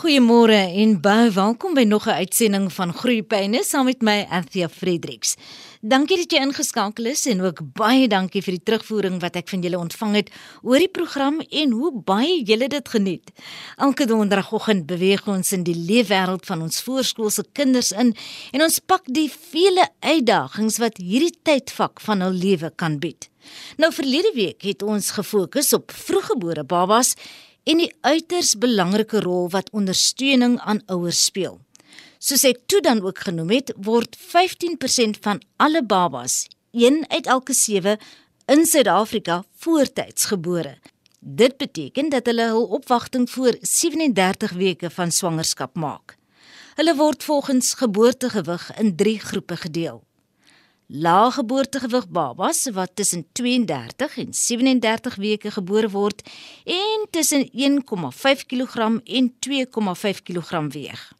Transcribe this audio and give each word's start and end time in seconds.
Goeiemôre 0.00 0.56
en 0.80 0.94
baie 1.04 1.28
welkom 1.36 1.74
by 1.76 1.82
nog 1.84 2.06
'n 2.08 2.24
uitsending 2.24 2.72
van 2.72 2.92
Groeipyne 2.92 3.60
saam 3.64 3.84
met 3.84 4.00
my 4.02 4.26
Anthea 4.30 4.68
Fredericks. 4.68 5.36
Dankie 5.80 6.16
dat 6.16 6.32
jy 6.32 6.38
ingeskakel 6.40 7.04
is 7.04 7.26
en 7.26 7.40
ook 7.40 7.60
baie 7.72 8.08
dankie 8.08 8.42
vir 8.42 8.52
die 8.52 8.62
terugvoering 8.62 9.20
wat 9.20 9.36
ek 9.36 9.48
van 9.48 9.60
julle 9.60 9.78
ontvang 9.78 10.14
het 10.14 10.30
oor 10.62 10.78
die 10.78 10.88
program 10.88 11.40
en 11.40 11.70
hoe 11.70 11.92
baie 12.04 12.42
julle 12.42 12.68
dit 12.68 12.88
geniet. 12.88 13.30
Elke 13.76 14.06
donderdagoggend 14.06 14.86
beweeg 14.86 15.28
ons 15.28 15.52
in 15.52 15.62
die 15.62 15.76
leefwêreld 15.76 16.46
van 16.46 16.62
ons 16.62 16.80
voorskoolse 16.80 17.44
kinders 17.52 17.92
in 17.92 18.16
en 18.52 18.62
ons 18.62 18.78
pak 18.78 19.02
die 19.04 19.30
vele 19.50 19.88
uitdagings 20.00 20.78
wat 20.78 20.96
hierdie 20.96 21.36
tydvak 21.42 22.00
van 22.00 22.20
hul 22.20 22.32
lewe 22.32 22.72
kan 22.76 22.98
bied. 22.98 23.28
Nou 23.76 23.92
verlede 23.92 24.32
week 24.34 24.62
het 24.62 24.82
ons 24.82 25.10
gefokus 25.10 25.72
op 25.72 25.92
vroeggebore 25.92 26.64
babas 26.64 27.16
en 27.64 27.80
die 27.82 27.92
uiters 28.00 28.54
belangrike 28.58 29.20
rol 29.20 29.48
wat 29.50 29.70
ondersteuning 29.76 30.58
aan 30.60 30.82
ouers 30.86 31.24
speel. 31.24 31.60
Soos 32.18 32.44
ek 32.44 32.66
toe 32.68 32.80
dan 32.84 33.00
ook 33.00 33.18
genoem 33.24 33.50
het, 33.54 33.72
word 33.76 34.16
15% 34.20 35.20
van 35.24 35.40
alle 35.56 35.84
babas, 35.84 36.46
een 36.72 37.04
uit 37.08 37.26
elke 37.26 37.52
7 37.56 37.98
in 38.46 38.66
Suid-Afrika 38.66 39.44
voortyds 39.56 40.24
gebore. 40.24 40.78
Dit 41.20 41.56
beteken 41.56 42.08
dat 42.08 42.26
hulle 42.26 42.50
hul 42.52 42.64
opwagting 42.64 43.30
voor 43.30 43.56
37 43.60 44.52
weke 44.52 44.90
van 44.90 45.10
swangerskap 45.10 45.76
maak. 45.76 46.16
Hulle 46.74 46.94
word 46.96 47.24
volgens 47.24 47.74
geboortegewig 47.74 48.70
in 48.78 48.96
3 48.96 49.18
groepe 49.18 49.56
gedeel 49.56 50.04
lae 50.92 51.30
geboortegewig 51.30 52.08
babas 52.08 52.68
wat 52.74 52.90
tussen 52.94 53.26
32 53.32 54.16
en 54.18 54.34
37 54.34 55.14
weke 55.16 55.50
gebore 55.50 55.88
word 55.88 56.22
en 56.64 57.06
tussen 57.10 57.46
1,5 57.52 58.46
kg 58.46 59.00
en 59.04 59.34
2,5 59.46 60.22
kg 60.22 60.72
weeg. 60.72 61.12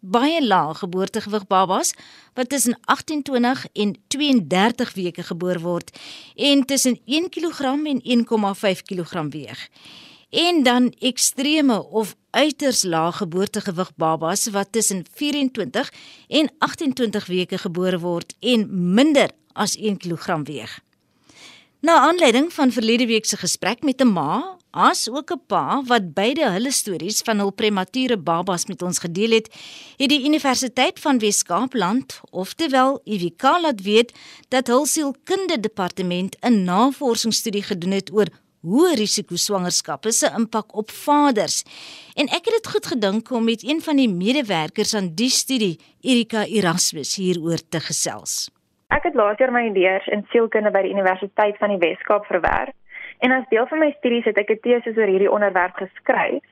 Baie 0.00 0.46
lae 0.46 0.74
geboortegewig 0.74 1.46
babas 1.46 1.94
wat 2.34 2.48
tussen 2.48 2.78
28 2.84 3.66
en 3.72 3.96
32 4.06 4.94
weke 4.94 5.22
gebore 5.22 5.58
word 5.58 5.98
en 6.36 6.64
tussen 6.64 7.00
1 7.04 7.28
kg 7.28 7.60
en 7.64 8.02
1,5 8.04 8.82
kg 8.84 9.24
weeg 9.30 9.68
en 10.30 10.62
dan 10.62 10.92
ekstreme 10.98 11.82
of 11.82 12.16
uiters 12.30 12.82
lae 12.82 13.12
geboortegewig 13.12 13.94
babas 13.96 14.48
wat 14.52 14.72
tussen 14.72 15.04
24 15.14 15.92
en 16.28 16.50
28 16.58 17.26
weke 17.26 17.58
gebore 17.58 17.98
word 17.98 18.34
en 18.40 18.68
minder 18.94 19.30
as 19.52 19.76
1 19.76 19.96
kg 19.96 20.42
weeg. 20.44 20.80
Na 21.80 22.00
aanleiding 22.08 22.52
van 22.52 22.72
verlede 22.72 23.06
week 23.06 23.26
se 23.26 23.36
gesprek 23.36 23.82
met 23.82 24.00
'n 24.02 24.12
ma, 24.12 24.58
as 24.70 25.08
ook 25.08 25.30
'n 25.32 25.40
pa 25.46 25.82
wat 25.86 26.14
beide 26.14 26.50
hulle 26.50 26.72
stories 26.72 27.20
van 27.20 27.38
hul 27.38 27.50
premature 27.50 28.16
babas 28.16 28.66
met 28.66 28.82
ons 28.82 28.98
gedeel 28.98 29.30
het, 29.30 29.54
het 29.96 30.08
die 30.08 30.24
Universiteit 30.24 31.00
van 31.00 31.18
Wes-Kaapland, 31.18 32.20
oftewel 32.30 33.00
UWK, 33.04 33.42
laat 33.42 33.82
weet 33.82 34.12
dat 34.48 34.66
hul 34.66 34.86
sielkundige 34.86 35.60
departement 35.60 36.36
'n 36.40 36.64
navorsingsstudie 36.64 37.62
gedoen 37.62 37.90
het 37.90 38.12
oor 38.12 38.28
hoë 38.66 38.96
risiko 38.98 39.36
swangerskappe 39.38 40.12
se 40.12 40.30
impak 40.36 40.74
op 40.76 40.90
vaders. 40.90 41.62
En 42.18 42.26
ek 42.26 42.50
het 42.50 42.56
dit 42.58 42.70
goed 42.72 42.86
gedink 42.86 43.30
om 43.30 43.44
met 43.44 43.62
een 43.62 43.80
van 43.80 43.96
die 43.96 44.08
medewerkers 44.10 44.94
aan 44.94 45.14
die 45.14 45.30
studie, 45.30 45.78
Erika 46.00 46.44
Erasmus, 46.46 47.16
hieroor 47.16 47.62
te 47.70 47.80
gesels. 47.80 48.48
Ek 48.88 49.04
het 49.04 49.14
laas 49.14 49.38
jaar 49.38 49.52
my 49.52 49.68
leers 49.72 50.06
in 50.06 50.24
sielkunde 50.32 50.70
by 50.72 50.82
die 50.82 50.94
Universiteit 50.96 51.58
van 51.60 51.74
die 51.74 51.80
Wes-Kaap 51.82 52.24
verwerf 52.26 52.74
en 53.18 53.34
as 53.34 53.48
deel 53.50 53.66
van 53.66 53.82
my 53.82 53.90
studies 53.98 54.24
het 54.24 54.38
ek 54.38 54.50
'n 54.50 54.60
tese 54.62 54.94
oor 54.96 55.10
hierdie 55.10 55.30
onderwerp 55.30 55.74
geskryf. 55.74 56.42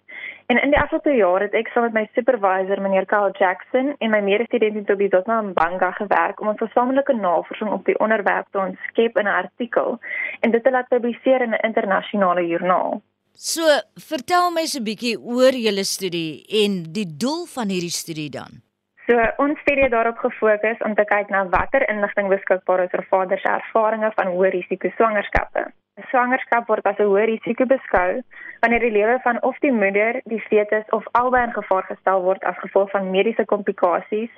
En 0.46 0.62
in 0.62 0.70
die 0.70 0.78
afgelope 0.78 1.10
jaar 1.10 1.42
het 1.42 1.54
ek 1.58 1.68
saam 1.74 1.88
met 1.88 1.94
my 1.94 2.04
supervisor 2.14 2.80
meneer 2.82 3.06
Carl 3.10 3.32
Jackson 3.38 3.94
en 3.98 4.10
my 4.10 4.20
medestudent 4.22 4.86
Toby 4.86 5.08
Dotna 5.10 5.40
Mbanga 5.42 5.90
gewerk 5.96 6.40
om 6.40 6.48
'n 6.48 6.58
gesamentlike 6.58 7.14
navorsing 7.14 7.70
op 7.70 7.84
die 7.84 7.98
onderwerp 7.98 8.46
te 8.50 8.58
ontskep 8.58 9.18
in 9.18 9.26
'n 9.26 9.38
artikel 9.42 9.98
en 10.40 10.50
dit 10.50 10.62
te 10.62 10.70
laat 10.70 10.88
publiseer 10.88 11.40
in 11.42 11.50
'n 11.50 11.66
internasionale 11.68 12.46
joernaal. 12.46 13.02
So, 13.32 13.62
vertel 13.94 14.50
my 14.50 14.64
so 14.66 14.78
'n 14.78 14.84
bietjie 14.84 15.18
oor 15.20 15.54
julle 15.66 15.84
studie 15.84 16.44
en 16.62 16.82
die 16.92 17.16
doel 17.16 17.46
van 17.46 17.68
hierdie 17.68 17.98
studie 18.02 18.30
dan. 18.30 18.62
So, 19.06 19.14
ons 19.36 19.58
studie 19.60 19.82
het 19.82 19.92
daarop 19.92 20.18
gefokus 20.18 20.78
om 20.78 20.94
te 20.94 21.04
kyk 21.04 21.28
na 21.28 21.48
watter 21.48 21.88
inligting 21.88 22.28
beskikbaar 22.28 22.80
is 22.84 22.94
oor 22.94 23.06
vaders 23.10 23.42
se 23.42 23.48
ervarings 23.48 24.14
van 24.14 24.26
hoë 24.26 24.50
risiko 24.50 24.88
swangerskappe. 24.88 25.72
Swangerskap 25.96 26.68
word 26.68 26.84
as 26.88 26.98
'n 27.00 27.08
hoë 27.08 27.24
risiko 27.28 27.64
beskou 27.64 28.20
wanneer 28.60 28.82
die 28.84 28.96
lewe 28.96 29.16
van 29.24 29.38
of 29.48 29.56
die 29.64 29.72
moeder, 29.72 30.20
die 30.32 30.40
fetus 30.48 30.84
of 30.98 31.06
albei 31.20 31.42
in 31.46 31.54
gevaar 31.54 31.86
gestel 31.88 32.20
word 32.22 32.42
as 32.44 32.58
gevolg 32.64 32.90
van 32.90 33.10
mediese 33.10 33.44
komplikasies 33.52 34.32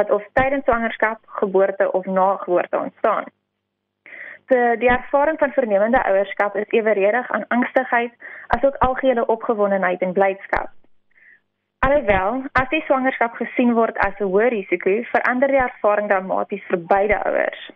wat 0.00 0.10
of 0.10 0.24
tydens 0.32 0.64
swangerskap, 0.64 1.18
geboorte 1.40 1.92
of 1.92 2.06
na 2.06 2.36
geboorte 2.36 2.78
ontstaan. 2.78 3.28
So, 4.48 4.76
die 4.76 4.88
ervaring 4.88 5.38
van 5.38 5.52
vernemende 5.52 6.00
ouerskap 6.04 6.56
is 6.56 6.72
eweredig 6.78 7.30
aan 7.30 7.44
angstigheid 7.48 8.12
asook 8.56 8.80
algehele 8.88 9.26
opgewondenheid 9.26 10.00
en 10.00 10.12
blydskap. 10.12 10.70
Alhoewel, 11.78 12.42
as 12.52 12.68
die 12.68 12.82
swangerskap 12.86 13.36
gesien 13.36 13.74
word 13.74 13.98
as 13.98 14.16
'n 14.18 14.32
hoë 14.32 14.48
risiko, 14.48 14.98
verander 15.12 15.48
die 15.48 15.64
ervaring 15.68 16.08
dramaties 16.08 16.64
vir 16.72 16.78
beide 16.78 17.24
ouers. 17.24 17.70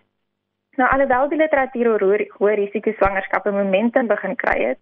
Nou 0.76 0.88
alhoewel 0.92 1.28
die 1.28 1.38
literatuur 1.40 1.88
oor 1.88 2.22
hoë 2.38 2.54
risiko 2.60 2.92
swangerskappe 2.98 3.52
momentum 3.52 4.08
begin 4.10 4.34
kry 4.36 4.56
het, 4.60 4.80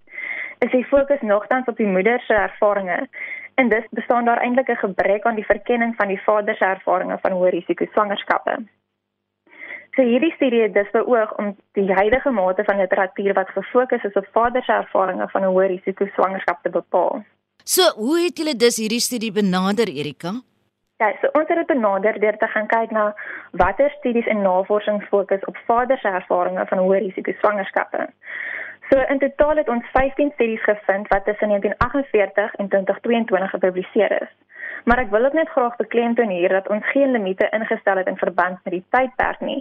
is 0.66 0.70
die 0.72 0.86
fokus 0.90 1.20
nogtans 1.22 1.68
op 1.70 1.76
die 1.78 1.86
moeder 1.86 2.20
se 2.26 2.34
ervarings 2.34 3.10
en 3.54 3.68
dus 3.70 3.84
bestaan 3.90 4.24
daar 4.24 4.42
eintlik 4.42 4.68
'n 4.68 4.82
gebrek 4.86 5.26
aan 5.26 5.38
die 5.38 5.50
verkenning 5.50 5.94
van 5.96 6.08
die 6.08 6.22
vader 6.22 6.56
se 6.56 6.64
ervarings 6.64 7.20
van 7.20 7.32
hoë 7.32 7.50
risiko 7.50 7.86
swangerskappe. 7.92 8.56
So 9.94 10.02
hierdie 10.02 10.32
studie 10.34 10.62
het 10.62 10.74
dus 10.74 10.90
beoog 10.90 11.36
om 11.38 11.56
die 11.72 11.92
huidige 11.92 12.30
mate 12.30 12.64
van 12.64 12.80
literatuur 12.80 13.32
wat 13.32 13.48
gefokus 13.48 14.02
is 14.02 14.12
op 14.12 14.26
vader 14.32 14.62
se 14.62 14.72
ervarings 14.72 15.30
van 15.30 15.42
'n 15.42 15.54
hoë 15.54 15.66
risiko 15.66 16.06
swangerskap 16.06 16.62
te 16.62 16.70
bepaal. 16.70 17.24
So, 17.64 17.82
hoe 17.96 18.18
het 18.20 18.38
julle 18.38 18.56
dus 18.56 18.76
hierdie 18.76 19.00
studie 19.00 19.32
benader, 19.32 19.88
Erika? 19.88 20.32
Ja, 21.04 21.12
so 21.20 21.28
ons 21.38 21.48
het 21.48 21.56
dit 21.56 21.66
benader 21.66 22.20
deur 22.20 22.36
te 22.40 22.46
gaan 22.48 22.66
kyk 22.66 22.92
na 22.96 23.02
watter 23.60 23.90
studies 23.98 24.28
en 24.32 24.42
navorsing 24.42 25.02
fokus 25.10 25.44
op 25.50 25.56
vader 25.66 25.98
se 25.98 26.08
ervarings 26.08 26.70
van 26.70 26.80
hoë 26.80 27.00
risiko 27.02 27.32
swangerskappe. 27.40 28.06
So 28.90 29.02
in 29.12 29.20
totaal 29.24 29.60
het 29.60 29.68
ons 29.74 29.90
15 29.96 30.30
studies 30.34 30.62
gevind 30.62 31.08
wat 31.12 31.24
tussen 31.28 31.52
1948 31.52 32.54
en 32.54 32.68
2022 32.68 33.50
gepubliseer 33.50 34.16
is. 34.22 34.32
Maar 34.84 35.04
ek 35.04 35.12
wil 35.12 35.28
ook 35.28 35.36
net 35.40 35.52
graag 35.52 35.76
beklemtoon 35.76 36.32
hier 36.38 36.56
dat 36.56 36.72
ons 36.72 36.90
geen 36.96 37.12
limite 37.12 37.52
ingestel 37.58 38.00
het 38.00 38.08
in 38.08 38.20
verband 38.24 38.64
met 38.64 38.78
die 38.78 38.84
tydperk 38.96 39.40
nie. 39.40 39.60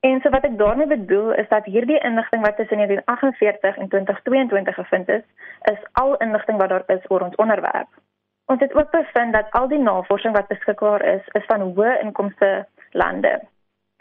En 0.00 0.20
so 0.20 0.34
wat 0.34 0.50
ek 0.50 0.58
daarmee 0.58 0.90
bedoel 0.96 1.34
is 1.44 1.48
dat 1.48 1.64
hierdie 1.64 2.02
inligting 2.10 2.42
wat 2.42 2.56
tussen 2.56 2.82
1948 2.82 3.76
en 3.76 3.88
2022 3.88 4.74
gevind 4.74 5.08
is, 5.08 5.26
is 5.74 5.90
al 5.92 6.16
inligting 6.16 6.58
wat 6.58 6.74
daar 6.74 6.88
is 6.98 7.10
oor 7.10 7.30
ons 7.30 7.38
onderwerp. 7.44 8.01
Ons 8.46 8.60
het 8.60 8.74
ook 8.74 8.90
bevind 8.90 9.32
dat 9.32 9.50
al 9.50 9.68
die 9.68 9.78
navorsing 9.78 10.34
wat 10.34 10.48
beskikbaar 10.48 11.04
is, 11.04 11.28
is 11.38 11.44
van 11.46 11.60
hoë 11.60 12.00
inkomste 12.02 12.66
lande. 12.90 13.40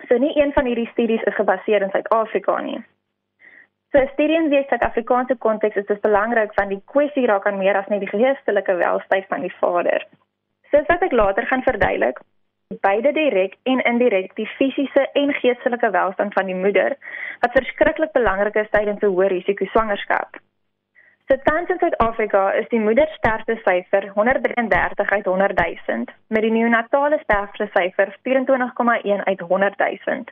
So 0.07 0.17
nie 0.17 0.33
een 0.41 0.53
van 0.53 0.65
hierdie 0.65 0.89
studies 0.91 1.23
is 1.23 1.35
gebaseer 1.35 1.81
in 1.81 1.93
Suid-Afrika 1.93 2.57
nie. 2.61 2.81
So 3.91 4.05
studie 4.13 4.37
in 4.39 4.49
die 4.49 4.63
Suid-Afrikaanse 4.69 5.35
konteks 5.35 5.75
is 5.75 5.85
dit 5.85 6.01
belangrik 6.01 6.53
van 6.53 6.69
die 6.71 6.81
kwessie 6.93 7.25
raak 7.27 7.45
aan 7.45 7.57
meer 7.59 7.77
as 7.77 7.87
net 7.91 7.99
die 7.99 8.11
geestelike 8.11 8.75
welstand 8.79 9.27
van 9.29 9.45
die 9.45 9.53
vader. 9.59 10.05
Soos 10.71 10.87
wat 10.87 11.03
ek 11.03 11.11
later 11.11 11.47
gaan 11.47 11.63
verduidelik, 11.67 12.21
beide 12.79 13.11
direk 13.11 13.57
en 13.67 13.83
indirek 13.83 14.31
die 14.35 14.47
fisiese 14.55 15.03
en 15.19 15.33
geestelike 15.41 15.89
welstand 15.91 16.33
van 16.33 16.47
die 16.47 16.55
moeder 16.55 16.95
wat 17.43 17.57
verskriklik 17.57 18.13
belangrik 18.15 18.55
is 18.63 18.71
tydens 18.71 19.03
'n 19.03 19.11
hoë 19.11 19.27
risiko 19.35 19.65
swangerskap. 19.65 20.39
So 21.31 21.37
tans 21.43 21.69
in 21.69 21.77
Suid-Afrika 21.79 22.39
is 22.59 22.65
die 22.73 22.79
moedersterfte 22.83 23.55
syfer 23.63 24.09
133 24.15 25.11
uit 25.11 25.25
100 25.25 25.61
000 25.87 26.03
met 26.27 26.43
die 26.43 26.51
neonatale 26.51 27.19
sterfte 27.21 27.69
syfer 27.75 28.11
24,1 28.27 29.23
uit 29.29 29.39
100 29.39 29.79
000. 29.79 30.25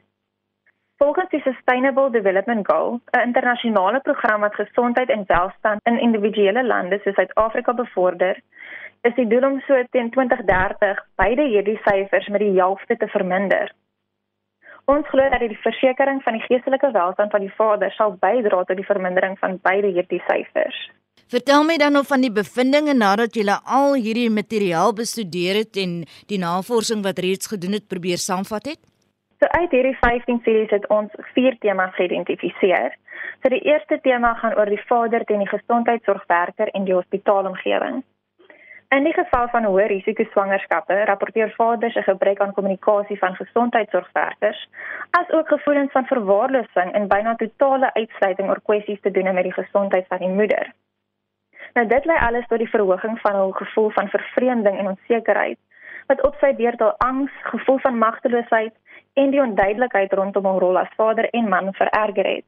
Volgens 0.97 1.29
die 1.29 1.41
Sustainable 1.45 2.11
Development 2.11 2.67
Goal, 2.71 2.99
'n 3.15 3.23
internasionale 3.29 3.99
program 3.99 4.41
wat 4.41 4.59
gesondheid 4.59 5.09
en 5.09 5.23
welstand 5.27 5.79
in 5.83 5.99
individuele 5.99 6.65
lande 6.65 6.99
soos 7.03 7.15
Suid-Afrika 7.15 7.73
bevorder, 7.73 8.41
is 9.01 9.15
die 9.15 9.27
doel 9.27 9.51
om 9.51 9.59
so 9.59 9.83
teen 9.89 10.09
2030 10.09 11.05
beide 11.15 11.47
hierdie 11.47 11.79
syfers 11.83 12.27
met 12.27 12.39
die 12.39 12.59
helfte 12.59 12.97
te 12.97 13.07
verminder. 13.07 13.71
Ons 14.89 15.05
glo 15.11 15.25
dat 15.29 15.43
die 15.43 15.57
versekering 15.61 16.21
van 16.25 16.37
die 16.37 16.45
geestelike 16.47 16.89
welstand 16.95 17.33
van 17.35 17.43
die 17.45 17.53
vader 17.57 17.91
sal 17.93 18.15
bydra 18.23 18.63
tot 18.65 18.79
die 18.79 18.87
vermindering 18.87 19.35
van 19.37 19.59
beide 19.61 19.91
hierdie 19.93 20.21
syfers. 20.25 20.79
Vertel 21.29 21.65
my 21.67 21.75
dan 21.77 21.99
of 21.99 22.07
van 22.09 22.23
die 22.25 22.31
bevindinge 22.33 22.95
nadat 22.97 23.37
jy 23.37 23.45
al 23.77 23.93
hierdie 23.93 24.31
materiaal 24.33 24.95
bestudeer 24.97 25.61
het 25.61 25.77
en 25.77 25.93
die 26.31 26.41
navorsing 26.41 27.03
wat 27.05 27.21
reeds 27.21 27.51
gedoen 27.51 27.77
het 27.77 27.85
probeer 27.93 28.17
saamvat 28.17 28.71
het. 28.71 28.79
So 29.37 29.45
uit 29.61 29.71
hierdie 29.77 29.97
15 30.01 30.41
series 30.43 30.73
het 30.73 30.87
ons 30.89 31.13
vier 31.35 31.57
temas 31.61 31.93
geïdentifiseer. 31.99 32.97
So 33.43 33.53
die 33.53 33.61
eerste 33.69 33.99
tema 34.01 34.33
gaan 34.41 34.57
oor 34.57 34.73
die 34.73 34.81
vader 34.89 35.23
teen 35.29 35.45
die 35.45 35.53
gesondheidsorgwerker 35.53 36.73
en 36.73 36.89
die 36.89 36.97
hospitaalomgewing. 36.97 38.01
In 38.95 39.03
die 39.05 39.13
geval 39.13 39.47
van 39.53 39.67
hoë 39.69 39.83
risiko 39.91 40.23
swangerskappe, 40.31 40.95
rapporteer 41.05 41.51
vaders 41.57 41.95
'n 41.95 42.07
gebrek 42.07 42.39
aan 42.41 42.53
kommunikasie 42.53 43.17
van 43.17 43.35
gesondheidsorgwerkers, 43.35 44.61
asook 45.19 45.47
gevoelens 45.47 45.91
van 45.91 46.05
verwaarlosing 46.05 46.91
en 46.93 47.07
byna 47.07 47.35
totale 47.35 47.93
uitsluiting 47.93 48.49
oor 48.49 48.61
kwessies 48.61 49.01
te 49.01 49.11
doen 49.11 49.33
met 49.33 49.43
die 49.43 49.53
gesondheid 49.53 50.07
van 50.07 50.17
die 50.17 50.33
moeder. 50.39 50.73
Nou 51.73 51.87
dit 51.87 52.05
lei 52.05 52.17
alles 52.17 52.47
tot 52.47 52.57
die 52.57 52.69
verhoging 52.69 53.19
van 53.21 53.35
hul 53.35 53.51
gevoel 53.51 53.89
van 53.89 54.09
vervreemding 54.09 54.77
en 54.77 54.87
onsekerheid, 54.87 55.59
wat 56.07 56.21
op 56.21 56.35
sy 56.39 56.53
beurt 56.55 56.81
al 56.81 56.95
angs, 56.97 57.31
gevoel 57.41 57.77
van 57.77 57.97
magteloosheid 57.97 58.73
en 59.13 59.29
die 59.29 59.41
onduidelikheid 59.41 60.13
rondom 60.13 60.45
hul 60.45 60.59
rol 60.59 60.77
as 60.77 60.95
vader 60.95 61.29
en 61.29 61.49
man 61.49 61.73
vererger 61.73 62.25
het. 62.25 62.45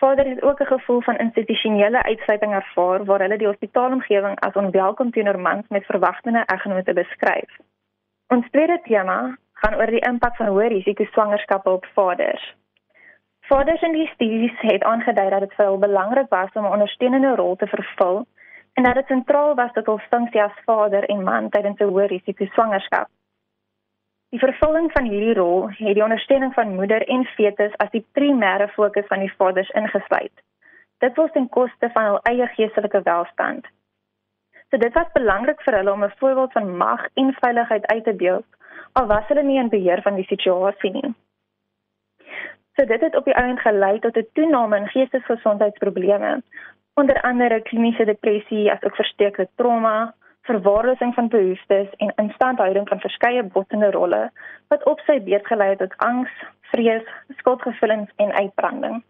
Vader 0.00 0.26
het 0.28 0.42
ook 0.42 0.60
'n 0.60 0.72
gevoel 0.74 1.00
van 1.00 1.16
institusionele 1.16 2.02
uitsluiting 2.02 2.52
ervaar 2.52 3.04
waar 3.04 3.20
hulle 3.20 3.38
die 3.38 3.46
hospitaalomgewing 3.46 4.40
as 4.40 4.52
onwelkom 4.52 5.10
teenoor 5.10 5.40
mans 5.40 5.68
met 5.68 5.84
verwagtende 5.84 6.42
eggenote 6.46 6.92
beskryf. 6.92 7.56
Ons 8.26 8.50
tweede 8.50 8.80
tema 8.82 9.36
gaan 9.52 9.74
oor 9.74 9.86
die 9.86 10.06
impak 10.08 10.36
van 10.36 10.46
hoë 10.46 10.68
risiko 10.68 11.04
swangerskappe 11.04 11.70
op 11.70 11.86
vaders. 11.94 12.54
Vaders 13.40 13.82
in 13.82 13.92
die 13.92 14.10
studies 14.14 14.60
het 14.60 14.82
aangedui 14.82 15.30
dat 15.30 15.40
dit 15.40 15.54
vir 15.54 15.64
hulle 15.66 15.78
belangrik 15.78 16.28
was 16.28 16.52
om 16.52 16.64
'n 16.64 16.74
ondersteunende 16.76 17.34
rol 17.34 17.56
te 17.56 17.66
vervul 17.66 18.26
en 18.72 18.82
dat 18.82 18.94
dit 18.94 19.06
sentraal 19.06 19.54
was 19.54 19.72
tot 19.72 19.86
hul 19.86 19.98
funksie 19.98 20.42
as 20.42 20.62
vader 20.64 21.04
en 21.04 21.22
man 21.22 21.48
tydens 21.48 21.80
'n 21.80 21.88
hoë 21.88 22.06
risiko 22.06 22.44
swangerskap. 22.44 23.08
Die 24.34 24.42
vervulling 24.42 24.90
van 24.92 25.06
hierdie 25.06 25.34
rol 25.38 25.68
het 25.70 25.94
die 25.94 26.02
ondersteuning 26.02 26.54
van 26.54 26.74
moeder 26.74 27.02
en 27.08 27.24
fetus 27.36 27.76
as 27.82 27.90
die 27.90 28.04
primêre 28.18 28.68
fokus 28.74 29.06
van 29.06 29.22
die 29.22 29.32
vaders 29.38 29.70
ingesluit. 29.78 30.34
Dit 30.98 31.16
was 31.16 31.30
ten 31.32 31.48
koste 31.48 31.90
van 31.94 32.08
hul 32.10 32.18
eie 32.30 32.48
geestelike 32.56 33.02
welstand. 33.06 33.66
So 34.70 34.80
dit 34.82 34.94
was 34.98 35.12
belangrik 35.14 35.62
vir 35.62 35.76
hulle 35.78 35.92
om 35.92 36.04
'n 36.04 36.18
voorbeeld 36.18 36.52
van 36.52 36.76
mag 36.76 37.06
en 37.14 37.36
veiligheid 37.40 37.86
uit 37.86 38.04
te 38.04 38.14
beeld, 38.14 38.46
al 38.92 39.06
was 39.06 39.26
hulle 39.28 39.42
nie 39.42 39.58
in 39.58 39.68
beheer 39.68 40.02
van 40.02 40.14
die 40.14 40.26
situasie 40.26 40.90
nie. 40.90 41.14
So 42.76 42.84
dit 42.84 43.00
het 43.00 43.16
op 43.16 43.24
die 43.24 43.34
einde 43.34 43.60
gelei 43.60 43.98
tot 43.98 44.16
'n 44.16 44.28
toename 44.32 44.76
in 44.76 44.88
geestesgesondheidsprobleme, 44.88 46.42
onder 46.94 47.20
andere 47.20 47.60
kliniese 47.60 48.04
depressie, 48.04 48.72
asook 48.72 48.94
versteekte 48.94 49.48
trauma, 49.54 50.14
verwaarlosing 50.46 51.14
van 51.14 51.28
behoeftes 51.28 51.88
en 51.96 52.12
instandhouding 52.22 52.88
van 52.88 53.00
verskeie 53.00 53.42
botsende 53.42 53.90
rolle 53.90 54.22
wat 54.68 54.84
op 54.84 55.02
sy 55.06 55.18
beurt 55.28 55.46
gelei 55.46 55.68
het 55.74 55.78
tot 55.78 55.96
angs, 55.96 56.32
vrees, 56.72 57.06
skuldgevoelens 57.40 58.10
en 58.16 58.32
uitbranding. 58.32 59.04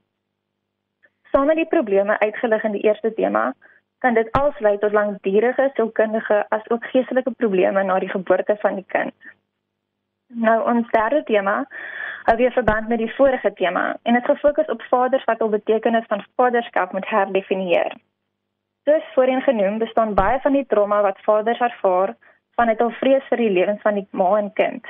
Sonder 1.32 1.54
die 1.54 1.68
probleme 1.68 2.18
uitgelig 2.18 2.64
in 2.64 2.72
die 2.72 2.84
eerste 2.88 3.12
tema, 3.14 3.52
kan 3.98 4.14
dit 4.14 4.32
als 4.32 4.58
lei 4.58 4.78
tot 4.78 4.92
langdurige 4.92 5.70
sielkundige 5.74 6.44
as 6.48 6.68
ook 6.70 6.84
geestelike 6.92 7.30
probleme 7.30 7.82
na 7.82 7.98
die 7.98 8.12
geboorte 8.12 8.56
van 8.60 8.74
die 8.74 8.88
kind. 8.88 9.14
Nou 10.26 10.58
ons 10.70 10.90
derde 10.90 11.22
tema 11.24 11.64
hou 12.26 12.36
weer 12.36 12.52
verband 12.52 12.88
met 12.88 12.98
die 12.98 13.14
vorige 13.14 13.52
tema 13.52 13.96
en 14.02 14.18
dit 14.18 14.24
gefokus 14.24 14.66
op 14.66 14.82
vaders 14.90 15.24
wat 15.24 15.40
al 15.40 15.48
betekenis 15.48 16.06
van 16.08 16.24
vaderskap 16.36 16.92
moet 16.92 17.08
herdefinieer. 17.08 17.94
Soos 18.88 19.06
voorheen 19.14 19.42
genoem, 19.42 19.78
bestaan 19.78 20.14
baie 20.14 20.38
van 20.40 20.52
die 20.52 20.66
trauma 20.66 21.00
wat 21.02 21.18
vaders 21.26 21.58
ervaar 21.58 22.12
vanuit 22.54 22.78
hul 22.78 22.92
vrees 23.00 23.24
vir 23.30 23.40
die 23.42 23.50
lewens 23.50 23.80
van 23.82 23.96
die 23.98 24.04
ma 24.10 24.28
en 24.38 24.52
kind. 24.60 24.86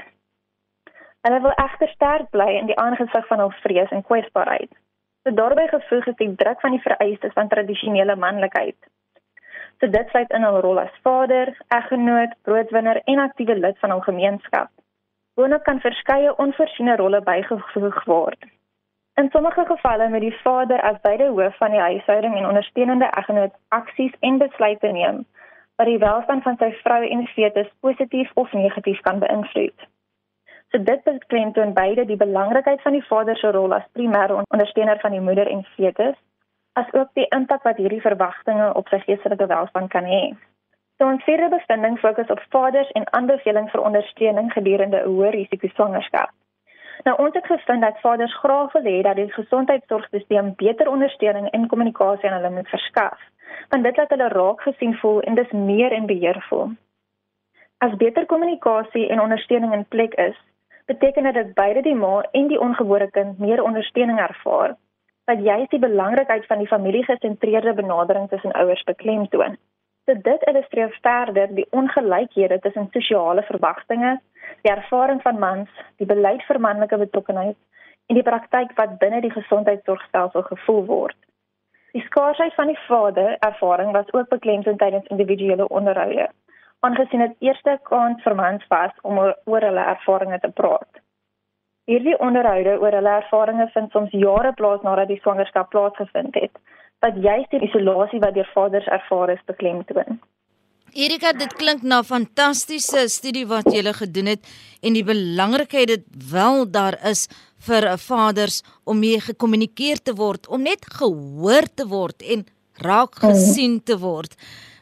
Hulle 1.24 1.38
wil 1.46 1.54
egter 1.62 1.88
sterk 1.94 2.26
bly 2.34 2.50
in 2.58 2.68
die 2.68 2.76
aangesig 2.82 3.24
van 3.30 3.40
hul 3.40 3.54
vrees 3.62 3.94
en 3.96 4.04
kwesbaarheid. 4.04 4.68
So 5.24 5.32
daarbey 5.38 5.64
gevoeg 5.70 6.10
is 6.12 6.18
die 6.20 6.28
druk 6.42 6.60
van 6.60 6.76
die 6.76 6.82
vereistes 6.84 7.32
van 7.38 7.48
tradisionele 7.48 8.18
manlikheid. 8.26 8.76
So 9.80 9.88
dit 9.96 10.12
sluit 10.12 10.36
in 10.38 10.44
hul 10.44 10.60
rol 10.66 10.82
as 10.84 11.00
vader, 11.08 11.54
eggenoot, 11.78 12.36
broodwinner 12.44 13.00
en 13.04 13.24
aktiewe 13.24 13.56
lid 13.62 13.80
van 13.80 13.96
hul 13.96 14.04
gemeenskap. 14.10 14.68
Boonop 15.40 15.64
kan 15.64 15.80
verskeie 15.80 16.36
onvoorsiene 16.44 17.00
rolle 17.00 17.24
bygevoeg 17.24 18.04
word. 18.12 18.44
In 19.20 19.30
sommige 19.30 19.64
gevalle 19.64 20.08
moet 20.08 20.20
die 20.20 20.38
vader 20.42 20.80
as 20.80 21.00
beide 21.00 21.26
hoof 21.26 21.56
van 21.56 21.70
die 21.70 21.80
huishouding 21.80 22.34
en 22.36 22.46
ondersteunende 22.46 23.06
eggenoot 23.20 23.54
aksies 23.68 24.12
en 24.20 24.38
besluite 24.38 24.86
neem 24.86 25.24
wat 25.76 25.86
die 25.86 25.98
welstand 25.98 26.42
van 26.42 26.56
sy 26.60 26.68
vrou 26.82 26.98
en 27.04 27.26
fetus 27.26 27.70
positief 27.80 28.30
of 28.34 28.52
negatief 28.52 29.00
kan 29.00 29.18
beïnvloed. 29.18 29.88
So 30.68 30.82
dit 30.82 31.02
beklemtoon 31.04 31.72
beide 31.72 32.04
die 32.04 32.16
belangrikheid 32.16 32.82
van 32.82 32.92
die 32.92 33.04
vader 33.08 33.36
se 33.36 33.50
rol 33.56 33.74
as 33.74 33.88
primêre 33.98 34.40
ondersteuner 34.42 35.00
van 35.00 35.16
die 35.16 35.20
moeder 35.20 35.48
en 35.48 35.64
fetus, 35.76 36.16
asook 36.72 37.12
die 37.16 37.28
impak 37.36 37.64
wat 37.64 37.80
hierdie 37.80 38.04
verwagtinge 38.04 38.72
op 38.74 38.88
sy 38.88 39.00
geestelike 39.04 39.48
welstand 39.52 39.92
kan 39.92 40.08
hê. 40.12 40.24
So 40.96 41.08
ons 41.08 41.24
vierde 41.24 41.48
bevinding 41.52 42.00
fokus 42.00 42.32
op 42.32 42.40
vaders 42.52 42.92
en 43.00 43.08
aanbevelings 43.12 43.72
vir 43.72 43.88
ondersteuning 43.90 44.52
gedurende 44.52 45.00
'n 45.00 45.08
hoë 45.08 45.30
risiko 45.40 45.68
swangerskap. 45.68 46.32
Nou 47.04 47.16
ons 47.18 47.34
het 47.34 47.46
gevind 47.46 47.80
dat 47.80 48.00
vaders 48.00 48.38
graag 48.38 48.72
wil 48.72 48.82
hê 48.82 49.02
dat 49.02 49.16
die 49.16 49.32
gesondheidsorgstelsel 49.32 50.52
beter 50.56 50.88
ondersteuning 50.88 51.50
en 51.50 51.68
kommunikasie 51.68 52.30
aan 52.30 52.40
hulle 52.40 52.54
moet 52.54 52.68
verskaf, 52.68 53.20
want 53.68 53.84
dit 53.84 53.96
laat 53.96 54.10
hulle 54.10 54.28
raak 54.28 54.60
gesien 54.60 54.96
voel 55.02 55.20
en 55.20 55.34
dis 55.34 55.50
meer 55.50 55.92
in 55.92 56.06
beheer 56.06 56.44
voel. 56.48 56.70
As 57.78 57.96
beter 57.96 58.26
kommunikasie 58.26 59.08
en 59.08 59.20
ondersteuning 59.20 59.72
in 59.72 59.88
plek 59.88 60.14
is, 60.14 60.36
beteken 60.86 61.22
dit 61.22 61.34
dat 61.34 61.54
beide 61.54 61.82
die 61.82 61.94
ma 61.94 62.20
en 62.32 62.48
die 62.48 62.60
ongebore 62.60 63.10
kind 63.10 63.38
meer 63.38 63.62
ondersteuning 63.62 64.18
ervaar, 64.18 64.76
wat 65.24 65.42
juist 65.42 65.70
die 65.70 65.82
belangrikheid 65.82 66.46
van 66.46 66.58
die 66.58 66.66
familiegesentreerde 66.66 67.74
benadering 67.74 68.28
tussen 68.28 68.52
ouers 68.52 68.82
beklemtoon. 68.82 69.56
So 70.06 70.14
dit 70.14 70.42
illustreer 70.46 70.98
verder 71.02 71.54
die 71.54 71.66
ongelykhede 71.70 72.58
tussen 72.58 72.88
sosiale 72.92 73.42
verwagtinge 73.42 74.20
die 74.62 74.72
ervaring 74.72 75.22
van 75.22 75.38
mans, 75.38 75.70
die 75.96 76.06
beleid 76.06 76.42
vir 76.48 76.60
manlike 76.60 76.98
betrokkenheid 76.98 77.56
en 78.06 78.18
die 78.18 78.26
praktyk 78.26 78.74
wat 78.78 78.98
binne 78.98 79.20
die 79.20 79.32
gesondheidsorgstelsel 79.34 80.42
gevoel 80.50 80.84
word. 80.90 81.16
Die 81.96 82.04
skaarsheid 82.06 82.54
van 82.54 82.66
die 82.66 82.78
vader 82.86 83.36
ervaring 83.40 83.92
was 83.92 84.12
ook 84.12 84.28
beklemtoon 84.28 84.76
tydens 84.76 85.06
individuele 85.14 85.68
onderhoude, 85.68 86.28
aangesien 86.80 87.24
dit 87.24 87.48
eerste 87.48 87.78
kans 87.82 88.22
vir 88.22 88.36
mans 88.36 88.66
was 88.68 88.92
om 89.02 89.18
oor 89.22 89.66
hulle 89.68 89.84
ervarings 89.94 90.42
te 90.42 90.50
praat. 90.60 91.02
Hierdie 91.86 92.18
onderhoude 92.18 92.78
oor 92.82 92.98
hulle 92.98 93.14
ervarings 93.22 93.72
vind 93.72 93.90
soms 93.94 94.14
jare 94.26 94.52
plaas 94.60 94.82
nadat 94.82 95.08
die 95.08 95.20
swangerskap 95.22 95.70
plaasgevind 95.70 96.34
het, 96.34 96.52
wat 97.04 97.20
juist 97.28 97.50
die 97.54 97.62
isolasie 97.68 98.20
wat 98.24 98.34
deur 98.34 98.50
vaders 98.54 98.88
ervaar 98.98 99.32
is 99.36 99.44
beklemtoon. 99.50 100.20
Erika, 100.96 101.34
dit 101.36 101.52
klink 101.60 101.82
na 101.84 101.98
fantastiese 102.08 103.02
studie 103.12 103.42
wat 103.50 103.66
jy 103.68 103.82
gele 103.82 103.92
gedoen 103.98 104.30
het 104.30 104.46
en 104.80 104.94
die 104.96 105.04
belangrikheid 105.04 105.90
dit 105.90 106.06
wel 106.30 106.64
daar 106.72 106.96
is 107.10 107.26
vir 107.66 107.84
'n 107.90 108.00
vaders 108.00 108.62
om 108.86 108.96
mee 108.98 109.20
gekommunikeer 109.20 110.00
te 110.00 110.14
word, 110.16 110.48
om 110.48 110.62
net 110.62 110.88
gehoor 111.00 111.68
te 111.76 111.84
word 111.84 112.22
en 112.22 112.46
raak 112.80 113.12
mhm. 113.20 113.28
gesien 113.28 113.82
te 113.84 113.98
word. 113.98 114.32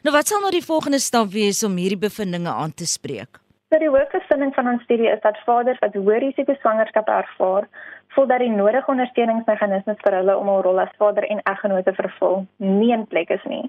Nou 0.03 0.15
wat 0.15 0.27
sal 0.27 0.39
nou 0.39 0.51
die 0.51 0.63
volgende 0.71 0.99
stap 0.99 1.27
wees 1.35 1.63
om 1.63 1.75
hierdie 1.75 2.05
bevindinge 2.07 2.49
aan 2.49 2.73
te 2.73 2.85
spreek? 2.85 3.41
So 3.69 3.79
die 3.79 3.91
hoofbevinding 3.91 4.53
van 4.55 4.67
ons 4.67 4.83
studie 4.83 5.11
is 5.11 5.21
dat 5.21 5.35
vaders 5.45 5.79
wat 5.81 5.93
hoë 5.95 6.19
risiko 6.19 6.55
swangerskap 6.61 7.07
ervaar, 7.07 7.67
voel 8.15 8.27
dat 8.27 8.39
die 8.39 8.55
nodige 8.55 8.91
ondersteuningsmeganismes 8.91 9.99
vir 9.99 10.13
hulle 10.15 10.37
om 10.37 10.47
hul 10.47 10.61
rol 10.61 10.79
as 10.79 10.95
vader 10.97 11.27
en 11.27 11.41
eggenoot 11.43 11.83
te 11.83 11.93
vervul 11.93 12.47
nie 12.57 12.93
in 12.93 13.05
plek 13.05 13.29
is 13.29 13.43
nie. 13.43 13.67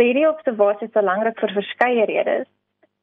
So 0.00 0.04
hierdie 0.08 0.28
observasie 0.28 0.86
is 0.88 0.92
belangrik 0.94 1.36
vir 1.42 1.50
verskeie 1.52 2.04
redes. 2.08 2.46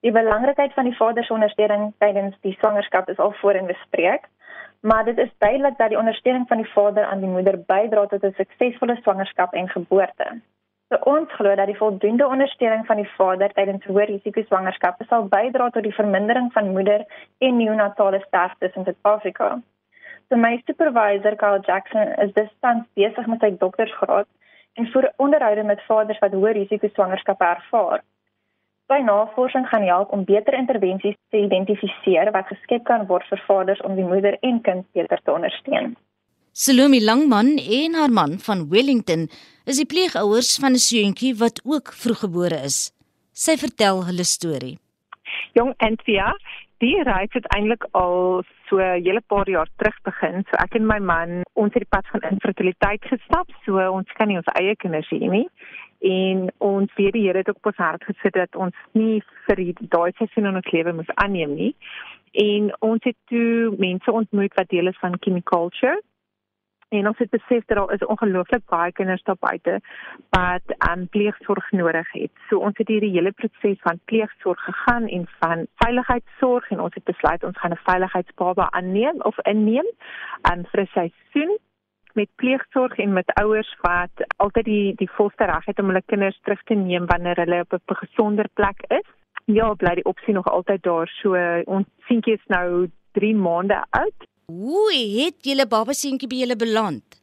Die 0.01 0.11
belangrikheid 0.11 0.71
van 0.73 0.87
die 0.89 0.95
vader 0.97 1.25
se 1.27 1.33
ondersteuning 1.35 1.91
tydens 2.01 2.33
die 2.41 2.55
swangerskap 2.57 3.11
is 3.13 3.19
al 3.21 3.35
voorheen 3.37 3.67
bespreek, 3.69 4.23
maar 4.81 5.03
dit 5.05 5.19
is 5.21 5.29
duidelik 5.45 5.75
dat 5.77 5.91
die 5.93 5.99
ondersteuning 5.99 6.47
van 6.49 6.63
die 6.63 6.71
vader 6.71 7.05
aan 7.05 7.21
die 7.21 7.29
moeder 7.29 7.59
bydra 7.69 8.07
tot 8.09 8.25
'n 8.25 8.33
suksesvolle 8.39 8.95
swangerskap 9.03 9.53
en 9.53 9.69
geboorte. 9.69 10.27
So 10.89 10.97
ons 11.13 11.35
glo 11.37 11.55
dat 11.55 11.69
die 11.69 11.77
voldoende 11.77 12.27
ondersteuning 12.27 12.85
van 12.85 12.97
die 13.03 13.11
vader 13.17 13.53
tydens 13.53 13.85
hoë 13.85 14.05
risiko 14.13 14.41
swangerskappe 14.47 15.05
sal 15.05 15.29
bydra 15.35 15.69
tot 15.69 15.83
die 15.83 15.97
vermindering 15.99 16.49
van 16.53 16.71
moeder 16.71 17.05
en 17.37 17.57
neonatale 17.57 18.23
sterftes 18.25 18.73
in 18.73 18.83
Suid-Afrika. 18.83 19.61
So 20.29 20.35
my 20.35 20.61
supervisor 20.65 21.35
Carl 21.35 21.61
Jackson 21.61 22.07
is 22.25 22.33
dus 22.33 22.49
tans 22.59 22.85
besig 22.93 23.27
met 23.27 23.39
sy 23.39 23.53
doktorsgraad 23.57 24.27
en 24.77 24.89
voer 24.91 25.11
onderhoude 25.17 25.63
met 25.63 25.81
vaders 25.89 26.19
wat 26.23 26.35
hoë 26.37 26.53
risiko 26.59 26.89
swangerskappe 26.93 27.45
ervaar. 27.45 28.03
Sy 28.87 28.99
navorsing 29.03 29.65
gaan 29.67 29.83
help 29.83 30.11
om 30.15 30.23
beter 30.23 30.55
intervensies 30.55 31.17
te 31.33 31.41
identifiseer 31.43 32.31
wat 32.35 32.47
geskep 32.51 32.85
kan 32.87 33.07
word 33.09 33.25
vir 33.31 33.41
vaders 33.47 33.81
om 33.87 33.97
die 33.97 34.05
moeder 34.07 34.37
en 34.49 34.61
kind 34.67 34.85
beter 34.95 35.19
te 35.23 35.33
ondersteun. 35.33 35.97
Salome 36.57 37.01
Langman 37.03 37.57
en 37.57 37.97
haar 37.99 38.13
man 38.19 38.37
van 38.45 38.63
Wellington 38.69 39.27
is 39.65 39.81
die 39.81 39.89
pleegouers 39.93 40.55
van 40.61 40.77
'n 40.77 40.85
seuntjie 40.91 41.33
wat 41.43 41.61
ook 41.65 41.93
vroeggebore 42.03 42.59
is. 42.69 42.77
Sy 43.33 43.57
vertel 43.57 44.05
hulle 44.05 44.23
storie. 44.23 44.77
Jong 45.53 45.73
Anthea, 45.77 46.31
die 46.77 47.03
reis 47.03 47.33
het 47.33 47.45
eintlik 47.55 47.83
al 47.91 48.43
so 48.69 48.77
'n 48.79 49.03
hele 49.03 49.21
paar 49.27 49.49
jaar 49.49 49.69
terug 49.77 49.97
begin. 50.03 50.43
So 50.49 50.57
ek 50.63 50.75
en 50.75 50.87
my 50.87 50.99
man, 50.99 51.41
ons 51.53 51.73
het 51.73 51.83
die 51.83 51.95
pad 51.95 52.07
van 52.11 52.29
infertiliteit 52.31 53.03
gestap, 53.05 53.47
so 53.65 53.91
ons 53.91 54.11
kan 54.13 54.27
nie 54.27 54.37
ons 54.37 54.53
eie 54.59 54.75
kinders 54.75 55.09
hê 55.09 55.29
nie. 55.29 55.49
en 55.99 56.51
ons 56.57 56.93
weet 56.95 57.13
die 57.13 57.23
Here 57.25 57.37
het 57.37 57.49
ook 57.49 57.57
op 57.57 57.71
ons 57.71 57.81
hart 57.81 58.03
gesit 58.03 58.33
dat 58.33 58.55
ons 58.55 58.75
nie 58.91 59.23
vir 59.47 59.73
daai 59.79 60.11
seisoen 60.17 60.45
in 60.45 60.59
ons 60.59 60.71
lewe 60.71 60.93
moet 60.93 61.15
aanneem 61.15 61.55
nie. 61.55 61.75
En 62.31 62.69
ons 62.79 63.03
het 63.03 63.15
toe 63.31 63.73
mense 63.77 64.11
ontmoet 64.11 64.53
wat 64.53 64.69
deel 64.69 64.87
is 64.87 64.99
van 65.01 65.17
Kimi 65.19 65.41
Culture 65.41 65.97
En 66.89 67.07
ons 67.07 67.17
het 67.17 67.29
besef 67.29 67.65
dat 67.65 67.77
daar 67.77 67.93
is 67.93 68.05
ongelooflik 68.05 68.65
baie 68.65 68.91
kinders 68.91 69.23
daar 69.23 69.39
buite 69.39 69.79
wat 70.29 70.75
aan 70.77 70.99
um, 70.99 71.07
pleegsorg 71.07 71.71
nodig 71.71 72.11
het. 72.11 72.31
So 72.49 72.57
ons 72.57 72.77
het 72.77 72.87
hierdie 72.87 73.11
hele 73.11 73.31
proses 73.31 73.81
van 73.81 73.99
pleegsorg 74.05 74.63
gegaan 74.63 75.07
en 75.07 75.27
van 75.39 75.65
veiligheidsorg 75.75 76.69
en 76.71 76.79
ons 76.79 76.93
het 76.93 77.03
besluit 77.03 77.43
ons 77.43 77.59
gaan 77.59 77.71
'n 77.71 77.85
veiligheidsbaba 77.89 78.69
aanneem 78.69 79.21
of 79.21 79.39
inneem 79.39 79.89
um, 80.51 80.63
vir 80.71 80.81
'n 80.81 80.87
seisoen 80.93 81.57
met 82.13 82.29
pleegsorg 82.35 82.97
en 82.97 83.13
met 83.13 83.33
ouers 83.33 83.75
wat 83.81 84.15
altyd 84.35 84.65
die 84.65 84.95
die 84.95 85.11
volste 85.11 85.45
reg 85.45 85.65
het 85.65 85.79
om 85.79 85.85
hulle 85.85 86.01
kinders 86.05 86.39
terug 86.41 86.63
te 86.63 86.73
neem 86.73 87.05
wanneer 87.05 87.35
hulle 87.35 87.59
op 87.59 87.73
'n 87.91 87.95
gesonder 88.05 88.47
plek 88.53 88.79
is. 88.87 89.07
Ja, 89.45 89.73
bly 89.73 89.93
die 89.95 90.05
opsie 90.13 90.33
nog 90.33 90.47
altyd 90.47 90.83
daar. 90.83 91.07
So 91.07 91.35
ons 91.65 91.87
seentjie 92.07 92.33
is 92.33 92.47
nou 92.47 92.89
3 93.11 93.35
maande 93.35 93.85
oud 93.89 94.27
Hoe 94.51 94.93
het 94.95 95.43
julle 95.43 95.65
babaseentjie 95.67 96.27
by 96.31 96.37
julle 96.39 96.55
beland? 96.55 97.16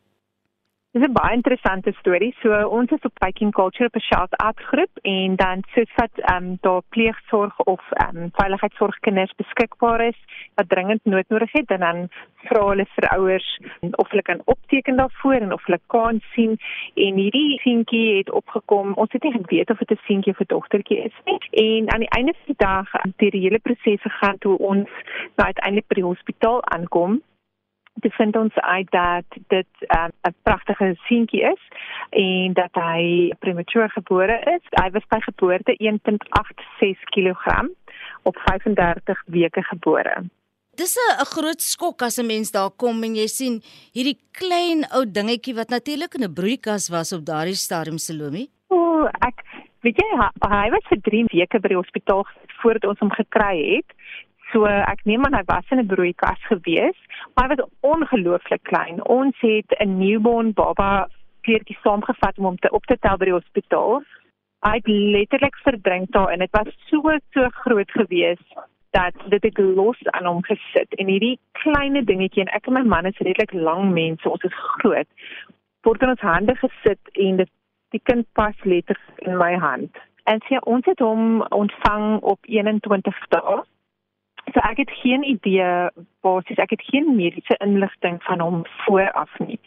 Dis 0.95 1.03
'n 1.03 1.13
baie 1.13 1.35
interessante 1.35 1.93
storie. 1.99 2.35
So 2.41 2.51
ons 2.69 2.91
is 2.91 3.07
op 3.09 3.13
Viking 3.23 3.53
Culture 3.53 3.87
op 3.87 3.97
'n 3.97 4.09
shout 4.11 4.37
out 4.37 4.61
groep 4.61 4.95
en 5.03 5.35
dan 5.37 5.63
soos 5.75 5.93
wat 5.95 6.15
ehm 6.17 6.37
um, 6.37 6.59
daar 6.61 6.83
pleegsorg 6.89 7.61
of 7.61 7.83
ehm 7.91 8.17
um, 8.17 8.31
veiligheidsorg 8.33 8.99
kinders 9.01 9.35
beskikbaar 9.37 10.01
is 10.01 10.19
wat 10.55 10.69
dringend 10.69 11.05
nood 11.05 11.29
nodig 11.29 11.53
het 11.53 11.71
en 11.71 11.81
dan 11.81 12.09
vra 12.45 12.69
hulle 12.69 12.87
vir 12.95 13.09
ouers 13.09 13.61
of 13.91 14.09
hulle 14.11 14.23
kan 14.23 14.41
opteken 14.45 14.97
daarvoor 14.97 15.35
en 15.35 15.53
of 15.53 15.65
hulle 15.65 15.81
kan 15.87 16.21
sien 16.35 16.57
en 16.95 17.15
hierdie 17.23 17.61
seentjie 17.61 18.17
het 18.17 18.31
opgekom. 18.31 18.93
Ons 18.93 19.13
het 19.13 19.23
nie 19.23 19.33
geweet 19.33 19.71
of 19.71 19.79
dit 19.79 19.91
'n 19.91 20.07
seentjie 20.07 20.33
of 20.33 20.41
'n 20.41 20.53
dogtertjie 20.55 21.03
is 21.05 21.17
nie. 21.25 21.41
En 21.51 21.93
aan 21.93 22.05
die 22.07 22.15
einde 22.19 22.33
van 22.33 22.47
die 22.53 22.67
dag 22.67 22.93
het 22.93 23.31
die 23.33 23.45
hele 23.47 23.59
proses 23.59 24.03
gegaan 24.03 24.39
toe 24.39 24.59
ons 24.59 24.91
nou 25.37 25.47
uiteindelik 25.51 25.87
by 25.87 25.95
die 25.95 26.11
hospitaal 26.13 26.65
aankom 26.65 27.23
dit 27.95 28.15
vind 28.15 28.37
ons 28.37 28.55
uit 28.55 28.91
dat 28.91 29.25
dit 29.49 29.67
ehm, 29.87 30.11
'n 30.23 30.29
um, 30.29 30.35
pragtige 30.43 30.97
seentjie 31.07 31.43
is 31.43 31.63
en 32.11 32.53
dat 32.53 32.73
hy 32.73 33.33
prematuur 33.39 33.91
gebore 33.91 34.39
is. 34.57 34.65
Hy 34.71 34.91
was 34.91 35.07
by 35.09 35.21
geboorte 35.21 35.75
1.86 35.79 37.05
kg 37.15 37.69
op 38.23 38.37
35 38.37 39.23
weke 39.27 39.63
gebore. 39.63 40.25
Dis 40.75 40.97
'n 40.97 41.25
groot 41.25 41.61
skok 41.63 42.03
as 42.03 42.19
'n 42.19 42.27
mens 42.27 42.51
daar 42.51 42.71
kom 42.71 43.03
en 43.05 43.15
jy 43.15 43.27
sien 43.27 43.63
hierdie 43.93 44.19
klein 44.33 44.85
ou 44.97 45.05
dingetjie 45.07 45.55
wat 45.55 45.69
natuurlik 45.69 46.15
in 46.15 46.25
'n 46.25 46.35
broeikas 46.35 46.89
was 46.89 47.13
op 47.13 47.25
daardie 47.25 47.55
stadium 47.55 47.99
Salome. 47.99 48.47
O, 48.69 49.07
ek 49.07 49.45
weet 49.81 49.97
jy 49.97 50.09
hy, 50.19 50.31
hy 50.49 50.71
was 50.71 50.85
vir 50.89 51.01
3 51.01 51.25
weke 51.33 51.61
by 51.61 51.69
die 51.69 51.83
hospitaal 51.83 52.27
voordat 52.61 52.85
ons 52.85 52.99
hom 52.99 53.11
gekry 53.11 53.57
het. 53.75 53.91
So 54.55 54.69
ek 54.71 55.01
neem 55.03 55.25
aan 55.27 55.35
hy 55.35 55.43
was 55.51 55.71
in 55.75 55.81
'n 55.83 55.91
broeikas 55.91 56.43
gewees, 56.47 56.99
maar 57.35 57.49
hy 57.49 57.57
was 57.57 57.71
ongelooflik 57.83 58.63
klein. 58.63 59.03
Ons 59.03 59.35
het 59.41 59.75
'n 59.81 59.99
newborn 59.99 60.53
baba 60.53 61.09
kleertjie 61.43 61.79
saamgevat 61.83 62.39
om 62.39 62.45
hom 62.45 62.57
te 62.57 62.71
op 62.71 62.85
te 62.87 62.97
tel 62.99 63.17
by 63.17 63.25
die 63.25 63.39
hospitaal. 63.41 64.03
Hy 64.63 64.75
het 64.79 64.87
letterlik 64.87 65.57
verdrink 65.57 66.13
daar 66.13 66.31
en 66.31 66.39
dit 66.39 66.51
was 66.53 66.71
so 66.87 67.19
so 67.35 67.49
groot 67.49 67.91
gewees 67.91 68.45
dat 68.91 69.15
dit 69.29 69.43
het 69.43 69.59
los 69.59 69.99
aan 70.05 70.27
hom 70.27 70.43
gesit 70.43 70.95
en 70.95 71.07
hierdie 71.07 71.39
klein 71.53 72.05
dingetjie 72.05 72.43
en 72.47 72.55
ek 72.55 72.67
en 72.67 72.73
my 72.73 72.83
man 72.83 73.07
is 73.07 73.19
redelik 73.19 73.53
lang 73.53 73.93
mense, 73.93 74.31
ons 74.31 74.43
is 74.43 74.55
groot. 74.55 75.09
Word 75.83 76.03
in 76.03 76.09
ons 76.09 76.21
hande 76.21 76.55
gesit 76.55 77.03
en 77.13 77.37
dit 77.37 77.51
die 77.91 78.01
kind 78.03 78.27
pas 78.33 78.55
letterlik 78.63 79.27
in 79.27 79.37
my 79.37 79.55
hand. 79.59 79.91
En 80.25 80.41
sy 80.49 80.57
ons 80.63 80.87
het 80.87 80.99
hom 80.99 81.43
ontvang 81.43 82.21
op 82.23 82.39
21 82.47 83.27
dae 83.29 83.63
So 84.53 84.61
ek 84.61 84.77
het 84.77 84.91
geen 85.01 85.25
idee 85.25 85.91
basies 86.21 86.61
ek 86.61 86.75
het 86.77 86.83
geen 86.85 87.15
mediese 87.17 87.57
inligting 87.65 88.23
van 88.23 88.41
hom 88.41 88.63
vooraf 88.85 89.39
nie. 89.39 89.59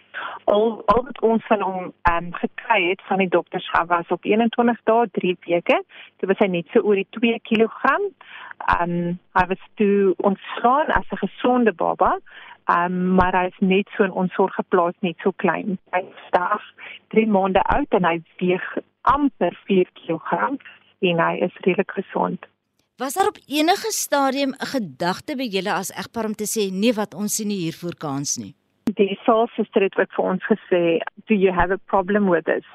Al 0.46 0.84
al 0.86 1.04
wat 1.04 1.22
ons 1.22 1.46
van 1.50 1.62
hom 1.62 1.94
ehm 2.02 2.26
um, 2.26 2.34
gekry 2.34 2.90
het 2.90 3.02
van 3.10 3.18
die 3.18 3.30
dokters 3.30 3.70
was 3.88 4.08
op 4.08 4.26
21 4.26 4.82
dae 4.84 5.08
3 5.12 5.38
weke. 5.46 5.84
Dit 6.18 6.30
was 6.30 6.38
hy 6.38 6.48
net 6.48 6.68
so 6.74 6.80
oor 6.80 6.96
die 6.96 7.08
2 7.10 7.40
kg. 7.50 7.96
Ehm 7.96 8.82
um, 8.92 9.20
hy 9.34 9.46
was 9.48 9.64
toe 9.82 10.14
ontslaan 10.18 10.94
as 11.00 11.10
'n 11.12 11.24
gesonde 11.26 11.74
baba. 11.74 12.20
Ehm 12.66 12.86
um, 12.86 13.16
maar 13.16 13.34
hy 13.40 13.46
is 13.48 13.60
net 13.60 13.90
so 13.96 14.04
in 14.04 14.12
ons 14.12 14.34
sorg 14.34 14.54
geplaas 14.54 14.96
net 15.00 15.18
so 15.20 15.32
klein. 15.32 15.80
Hy 15.92 16.04
staaf 16.28 16.64
3 17.08 17.28
maande 17.28 17.62
oud 17.62 17.90
en 17.90 18.06
hy 18.06 18.22
weeg 18.38 18.78
amper 19.02 19.60
4 19.66 19.90
kg 19.94 20.32
en 21.00 21.20
hy 21.20 21.34
is 21.48 21.58
redelik 21.66 21.92
gesond. 21.92 22.46
Was 22.98 23.14
daar 23.14 23.28
op 23.28 23.38
enige 23.48 23.92
stadium 23.92 24.50
'n 24.50 24.66
gedagte 24.76 25.36
by 25.36 25.48
julle 25.56 25.74
as 25.74 25.92
egpaar 26.02 26.26
om 26.26 26.36
te 26.36 26.48
sê 26.54 26.64
nee 26.74 26.94
wat 26.94 27.14
ons 27.14 27.36
sien 27.36 27.48
nie 27.48 27.62
hiervoor 27.66 27.96
kans 28.06 28.38
nie? 28.38 28.54
Die 28.84 29.20
soulsister 29.26 29.82
het 29.82 29.94
vir 30.16 30.26
ons 30.32 30.44
gesê, 30.54 30.82
"Do 31.28 31.34
you 31.34 31.52
have 31.54 31.72
a 31.74 31.80
problem 31.94 32.30
with 32.30 32.46
this?" 32.46 32.66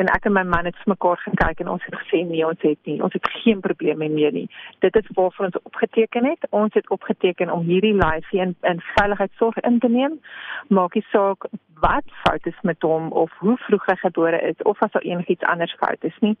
en 0.00 0.08
ek 0.14 0.24
en 0.24 0.32
my 0.32 0.42
man 0.42 0.64
het 0.64 0.78
mekaar 0.86 1.18
gekyk 1.24 1.60
en 1.60 1.68
ons 1.68 1.84
het 1.84 1.96
gesê 2.02 2.22
nee, 2.26 2.44
ons 2.46 2.62
het 2.64 2.78
nie, 2.88 2.98
ons 3.04 3.12
het 3.12 3.26
geen 3.42 3.60
probleme 3.60 4.08
meer 4.08 4.32
nie. 4.32 4.46
Dit 4.84 4.96
is 4.96 5.10
waarvoor 5.14 5.50
ons 5.50 5.62
opgeteken 5.62 6.24
het. 6.24 6.46
Ons 6.50 6.74
het 6.78 6.88
opgeteken 6.90 7.52
om 7.52 7.66
hierdie 7.68 7.94
life 7.94 8.36
in 8.36 8.54
in 8.70 8.82
veiligheidsorg 8.94 9.60
in 9.70 9.78
te 9.78 9.88
neem. 9.88 10.20
Maak 10.68 10.94
nie 10.94 11.04
saak 11.10 11.48
wat 11.80 12.04
fout 12.22 12.46
is 12.46 12.60
met 12.62 12.82
hom 12.82 13.12
of 13.12 13.32
hoe 13.38 13.56
vroeg 13.66 13.86
hy 13.86 13.96
gebore 14.02 14.40
is 14.50 14.62
of 14.62 14.82
as 14.82 14.92
daar 14.92 15.02
enigiets 15.02 15.48
anders 15.52 15.74
fout 15.78 16.04
is 16.04 16.18
nie. 16.20 16.36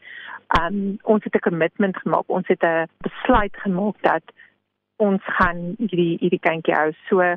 Um 0.60 0.98
ons 1.02 1.24
het 1.24 1.34
'n 1.34 1.46
commitment 1.48 1.96
gemaak. 1.96 2.26
Ons 2.26 2.48
het 2.48 2.62
'n 2.62 2.88
besluit 2.98 3.56
gemaak 3.56 3.96
dat 4.00 4.22
ons 4.96 5.22
gaan 5.24 5.74
hierdie 5.78 6.16
hierdie 6.20 6.44
kindjie 6.48 6.74
hou. 6.74 6.92
So 7.08 7.34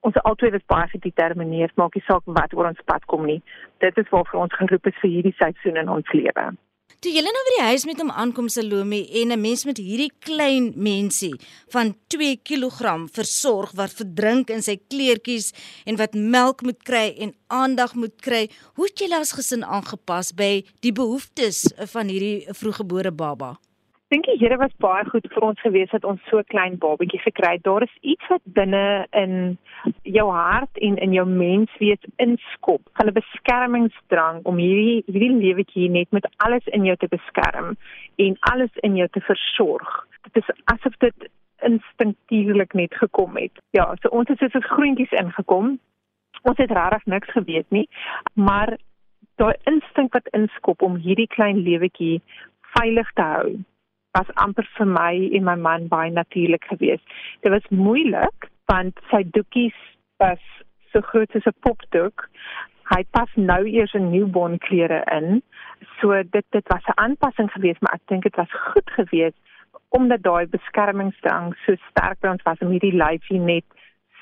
ons 0.00 0.22
albei 0.22 0.50
was 0.50 0.66
baie 0.66 0.88
gedetermineerd, 0.88 1.76
maak 1.76 1.94
nie 1.94 2.04
saak 2.06 2.22
wat 2.24 2.54
oor 2.54 2.66
ons 2.66 2.84
pad 2.84 3.04
kom 3.04 3.26
nie. 3.26 3.42
Dit 3.78 3.98
is 3.98 4.08
waarvoor 4.08 4.40
ons 4.40 4.54
geroep 4.54 4.86
is 4.86 5.00
vir 5.02 5.10
hierdie 5.10 5.36
seisoen 5.38 5.76
in 5.76 5.88
ons 5.88 6.12
lewe. 6.12 6.46
Toe 7.02 7.10
jy 7.10 7.18
nou 7.26 7.30
by 7.34 7.52
die 7.56 7.64
huis 7.66 7.82
met 7.82 7.98
hom 7.98 8.12
aankom 8.14 8.46
Salome 8.46 9.00
en 9.20 9.32
'n 9.34 9.40
mens 9.42 9.64
met 9.66 9.76
hierdie 9.76 10.12
klein 10.22 10.70
mensie 10.76 11.34
van 11.74 11.96
2 12.14 12.36
kg 12.46 13.10
versorg 13.10 13.72
wat 13.74 13.90
verdrink 13.90 14.50
in 14.50 14.62
sy 14.62 14.76
kleertjies 14.78 15.50
en 15.84 15.98
wat 15.98 16.14
melk 16.14 16.62
moet 16.62 16.78
kry 16.84 17.10
en 17.18 17.34
aandag 17.48 17.94
moet 17.94 18.14
kry, 18.22 18.48
hoe 18.76 18.86
het 18.86 18.98
julle 18.98 19.18
as 19.18 19.32
gesin 19.32 19.64
aangepas 19.64 20.30
by 20.32 20.62
die 20.80 20.92
behoeftes 20.92 21.66
van 21.90 22.06
hierdie 22.06 22.46
vroeggebore 22.54 23.10
baba? 23.10 23.58
Dink 24.12 24.26
die 24.28 24.36
Here 24.36 24.58
was 24.60 24.72
baie 24.84 25.04
goed 25.08 25.26
vir 25.32 25.44
ons 25.46 25.60
gewees 25.64 25.92
dat 25.94 26.04
ons 26.04 26.20
so 26.28 26.42
klein 26.52 26.76
babatjie 26.80 27.20
gekry 27.22 27.54
het. 27.54 27.62
Daar 27.64 27.86
is 27.86 27.94
iets 28.14 28.26
wat 28.28 28.42
binne 28.58 29.06
in 29.16 29.56
jou 30.04 30.26
hart 30.28 30.80
en 30.88 30.98
in 31.06 31.14
jou 31.16 31.24
menswees 31.28 32.02
inskop, 32.24 32.82
'n 33.00 33.12
beskermingsdrang 33.16 34.42
om 34.44 34.60
hierdie 34.60 35.02
hierdie 35.06 35.38
lewetjie 35.44 35.88
net 35.90 36.12
met 36.12 36.28
alles 36.44 36.66
in 36.66 36.84
jou 36.84 36.96
te 36.96 37.08
beskerm 37.08 37.76
en 38.16 38.36
alles 38.52 38.74
in 38.82 38.96
jou 38.96 39.08
te 39.08 39.20
versorg. 39.20 40.06
Dit 40.28 40.44
is 40.44 40.54
asof 40.64 40.94
dit 40.98 41.28
instinktieflik 41.62 42.72
net 42.74 42.94
gekom 42.94 43.36
het. 43.36 43.52
Ja, 43.70 43.94
so 44.02 44.08
ons 44.08 44.28
het 44.28 44.38
soos 44.38 44.72
groentjies 44.76 45.12
ingekom. 45.12 45.78
Ons 46.42 46.58
het 46.58 46.70
regtig 46.70 47.06
niks 47.06 47.30
geweet 47.30 47.70
nie, 47.70 47.88
maar 48.34 48.76
daai 49.36 49.54
instink 49.64 50.12
wat 50.12 50.28
inskop 50.32 50.82
om 50.82 50.96
hierdie 50.96 51.28
klein 51.28 51.62
lewetjie 51.62 52.20
veilig 52.76 53.12
te 53.12 53.22
hou 53.22 53.62
was 54.16 54.32
amper 54.44 54.66
vir 54.76 54.86
my 54.86 55.12
en 55.36 55.44
my 55.44 55.56
man 55.56 55.88
baie 55.88 56.10
natuurlik 56.10 56.64
geweest. 56.72 57.04
Dit 57.40 57.52
was 57.52 57.68
moeilik 57.70 58.48
want 58.72 58.98
sy 59.10 59.22
doekies 59.36 59.78
was 60.22 60.42
so 60.92 61.00
groot 61.00 61.30
soos 61.32 61.46
'n 61.46 61.62
popdoek. 61.66 62.28
Hy 62.92 63.02
pas 63.10 63.30
nou 63.36 63.62
eers 63.66 63.94
'n 63.94 64.10
newborn 64.10 64.58
klere 64.58 65.02
in. 65.18 65.42
So 66.00 66.22
dit 66.22 66.46
dit 66.50 66.68
was 66.68 66.84
'n 66.88 67.00
aanpassing 67.04 67.50
geweest, 67.52 67.80
maar 67.80 67.94
ek 67.94 68.06
dink 68.06 68.22
dit 68.22 68.36
was 68.36 68.52
goed 68.72 68.90
geweest 68.90 69.38
omdat 69.92 70.22
daai 70.22 70.46
beskermingsdrang 70.46 71.54
so 71.64 71.74
sterk 71.90 72.20
by 72.20 72.28
ons 72.28 72.42
was 72.42 72.58
om 72.64 72.70
hierdie 72.70 72.96
lyfie 72.96 73.38
net 73.38 73.64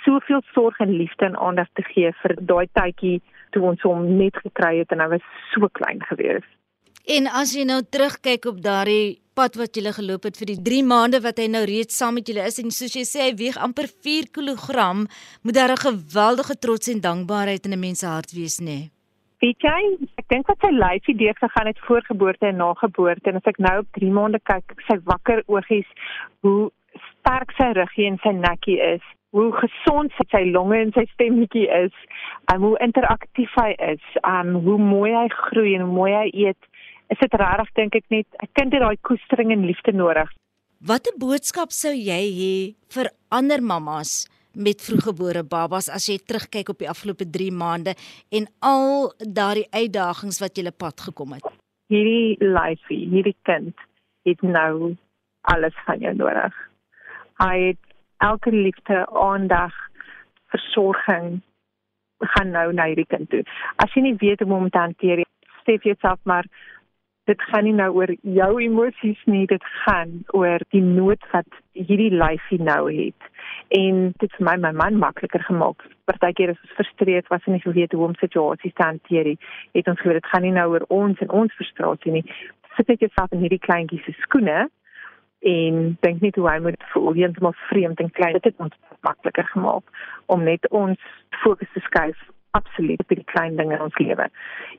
soveel 0.04 0.42
sorg 0.54 0.78
en 0.80 0.96
liefde 0.96 1.24
en 1.24 1.36
aandag 1.36 1.68
te 1.78 1.82
gee 1.82 2.12
vir 2.22 2.34
daai 2.52 2.66
tydjie 2.78 3.20
toe 3.50 3.62
ons 3.62 3.82
hom 3.82 4.06
net 4.18 4.36
gekry 4.44 4.78
het 4.78 4.92
en 4.92 5.00
hy 5.00 5.08
was 5.14 5.26
so 5.52 5.68
klein 5.78 6.02
geweest. 6.10 6.48
En 7.06 7.26
as 7.26 7.54
jy 7.56 7.64
nou 7.64 7.80
terugkyk 7.82 8.44
op 8.50 8.60
daardie 8.62 9.18
pad 9.40 9.56
wat 9.56 9.76
jy 9.78 9.90
geloop 9.96 10.26
het 10.28 10.36
vir 10.36 10.50
die 10.50 10.62
3 10.68 10.84
maande 10.84 11.18
wat 11.24 11.38
hy 11.40 11.46
nou 11.48 11.62
reeds 11.68 11.96
saam 11.96 12.18
met 12.18 12.28
julle 12.28 12.44
is 12.44 12.58
en 12.60 12.72
soos 12.76 12.92
jy 12.92 13.04
sê 13.08 13.22
hy 13.24 13.34
weeg 13.38 13.56
amper 13.66 13.86
4 13.88 14.26
kg, 14.36 14.88
moet 15.44 15.56
daar 15.56 15.72
'n 15.72 15.84
geweldige 15.88 16.54
trots 16.64 16.92
en 16.92 17.00
dankbaarheid 17.00 17.64
in 17.64 17.72
'n 17.72 17.80
mens 17.80 18.00
se 18.00 18.06
hart 18.06 18.32
wees, 18.36 18.60
nê? 18.60 18.64
Nee. 18.66 18.90
Weet 19.40 19.60
jy, 19.64 19.80
ek 20.20 20.28
dink 20.28 20.46
wat 20.46 20.60
sy 20.60 20.70
lyfie 20.70 21.16
deur 21.16 21.36
gegaan 21.40 21.66
het 21.66 21.80
voor 21.86 22.02
geboorte 22.10 22.46
en 22.46 22.56
na 22.56 22.74
geboorte 22.74 23.30
en 23.30 23.36
as 23.36 23.48
ek 23.52 23.58
nou 23.58 23.78
op 23.78 23.88
3 23.92 24.12
maande 24.12 24.40
kyk, 24.44 24.66
sy 24.88 24.96
wakker 25.04 25.42
oogies, 25.46 25.88
hoe 26.42 26.70
sterk 27.08 27.50
sy 27.56 27.72
ruggie 27.72 28.06
en 28.06 28.18
sy 28.22 28.32
nekkie 28.32 28.80
is, 28.94 29.04
hoe 29.30 29.52
gesond 29.52 30.12
sy 30.30 30.44
longe 30.52 30.76
en 30.76 30.92
sy 30.92 31.06
stemmetjie 31.14 31.68
is, 31.84 31.96
en 32.52 32.60
hoe 32.60 32.76
interaktief 32.78 33.52
hy 33.56 33.72
is, 33.94 34.04
um 34.20 34.54
hoe 34.66 34.78
mooi 34.78 35.12
hy 35.14 35.28
groei 35.28 35.74
en 35.74 35.86
hoe 35.86 35.94
mooi 35.94 36.12
hy 36.12 36.28
eet 36.46 36.69
is 37.12 37.18
dit 37.18 37.34
regtig 37.42 37.72
dink 37.78 37.94
ek 37.94 38.06
net 38.14 38.26
'n 38.42 38.52
kind 38.58 38.72
het 38.72 38.82
daai 38.82 38.98
koestering 39.02 39.52
en 39.52 39.66
liefde 39.66 39.92
nodig. 39.92 40.30
Watter 40.80 41.12
boodskap 41.18 41.72
sou 41.72 41.92
jy 41.92 42.22
hê 42.40 42.54
vir 42.94 43.10
ander 43.30 43.60
mammas 43.60 44.28
met 44.54 44.80
vroeggebore 44.82 45.42
babas 45.44 45.88
as 45.88 46.08
jy 46.08 46.18
terugkyk 46.18 46.68
op 46.72 46.78
die 46.78 46.88
afgelope 46.88 47.26
3 47.30 47.50
maande 47.52 47.94
en 48.32 48.46
al 48.60 49.12
daardie 49.18 49.68
uitdagings 49.70 50.40
wat 50.40 50.56
jy 50.56 50.70
pad 50.70 51.00
gekom 51.00 51.32
het? 51.32 51.44
Hierdie 51.92 52.36
lyfie, 52.40 53.04
hierdie 53.12 53.36
kind 53.42 53.76
het 54.24 54.42
nou 54.42 54.96
alles 55.52 55.76
van 55.86 55.98
jou 55.98 56.14
nodig. 56.14 56.54
Hy 57.42 57.56
het 57.70 57.82
elke 58.18 58.50
liefde, 58.50 59.06
aandag, 59.12 59.74
versorging 60.52 61.40
gaan 62.20 62.50
nou 62.52 62.72
na 62.72 62.86
hierdie 62.90 63.08
kind 63.08 63.30
toe. 63.30 63.42
As 63.76 63.92
jy 63.94 64.02
nie 64.02 64.16
weet 64.20 64.42
hoe 64.44 64.56
om 64.56 64.68
te 64.70 64.78
hanteer, 64.78 65.24
sê 65.64 65.78
vir 65.78 65.94
jouself 65.94 66.20
maar 66.24 66.48
dit 67.30 67.42
gaan 67.50 67.64
nie 67.64 67.74
nou 67.76 67.88
oor 67.94 68.10
jou 68.36 68.50
emosies 68.64 69.20
nie, 69.30 69.44
dit 69.46 69.66
gaan 69.84 70.20
oor 70.36 70.62
die 70.74 70.82
nood 70.82 71.22
wat 71.34 71.60
hierdie 71.78 72.10
lyfie 72.10 72.58
nou 72.62 72.82
het. 72.90 73.28
En 73.76 74.00
dit 74.18 74.34
vir 74.36 74.46
my 74.48 74.56
my 74.64 74.72
man 74.82 74.98
makliker 74.98 75.44
gemaak. 75.46 75.84
Partykeer 76.10 76.54
is 76.54 76.64
ons 76.64 76.74
frustreerd 76.78 77.30
was 77.30 77.46
en 77.46 77.54
nie 77.56 77.62
geweet 77.62 77.94
hoe 77.94 78.08
om 78.08 78.18
situasies 78.18 78.74
te 78.74 78.86
hanteer 78.86 79.30
nie. 79.30 79.38
Het 79.78 79.92
ons 79.92 80.00
geweet 80.02 80.18
dit 80.18 80.32
gaan 80.32 80.46
nie 80.46 80.56
nou 80.56 80.66
oor 80.74 80.86
ons 81.02 81.22
en 81.22 81.30
ons 81.42 81.56
frustrasie 81.58 82.18
nie. 82.18 82.24
Sit 82.76 82.90
net 82.90 83.06
jouself 83.06 83.32
in 83.36 83.44
hierdie 83.44 83.62
kleintjie 83.62 84.02
se 84.04 84.16
skoene 84.24 84.66
en 85.40 85.96
dink 86.00 86.20
net 86.20 86.36
hoe 86.36 86.48
hy 86.48 86.58
moet 86.60 86.82
voel 86.92 87.14
heeltemal 87.16 87.54
vreemd 87.68 88.00
en 88.00 88.10
klein 88.10 88.36
dit 88.36 88.50
het 88.50 88.60
ons 88.60 88.76
makliker 89.06 89.46
gemaak 89.54 90.02
om 90.26 90.42
net 90.44 90.68
ons 90.68 91.00
fokus 91.44 91.70
te 91.72 91.80
skuif 91.86 92.18
absoluut 92.58 93.00
op 93.00 93.14
die 93.14 93.24
klein 93.32 93.56
dinge 93.56 93.78
in 93.78 93.86
ons 93.86 93.96
lewe 94.02 94.26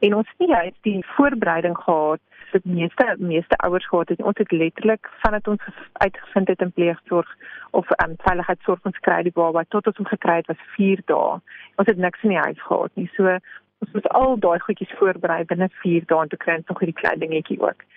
en 0.06 0.18
ons 0.20 0.36
nie 0.44 0.54
uit 0.54 0.76
die 0.86 1.00
voorbereiding 1.16 1.78
gehad 1.82 2.22
vir 2.52 2.64
die 2.66 2.76
meeste 2.76 3.08
meeste 3.18 3.58
ouers 3.68 3.88
gehad 3.88 4.14
het 4.14 4.22
ons 4.32 4.38
het 4.38 4.52
letterlik 4.52 5.10
vandat 5.24 5.48
ons 5.48 5.64
uitgevind 6.04 6.54
het 6.54 6.62
in 6.66 6.76
pleegsorg 6.78 7.32
of 7.72 7.90
um, 8.04 8.16
veiligheidsorg 8.28 8.92
ons 8.92 9.02
kry 9.08 9.22
die 9.28 9.38
baba 9.42 9.64
tot 9.70 9.88
ons 9.88 9.98
hom 10.02 10.10
gekry 10.12 10.38
het 10.42 10.52
was 10.52 10.70
4 10.78 11.04
dae 11.14 11.40
ons 11.78 11.92
het 11.92 11.98
niks 11.98 12.24
in 12.24 12.36
die 12.36 12.44
huis 12.46 12.62
gehad 12.68 12.96
nie 13.00 13.10
so 13.16 13.38
ons 13.82 13.94
moet 13.98 14.12
al 14.22 14.38
daai 14.46 14.60
goedjies 14.66 14.98
voorberei 15.00 15.44
binne 15.54 15.70
4 15.84 16.08
dae 16.12 16.24
en 16.26 16.34
toe 16.34 16.44
kry 16.46 16.60
ons 16.62 16.74
nog 16.74 16.84
hierdie 16.84 17.00
klein 17.04 17.24
dingetjie 17.24 17.62
ook 17.62 17.88